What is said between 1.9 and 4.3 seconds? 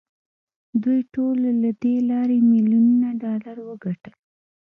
لارې میلیونونه ډالر وګټل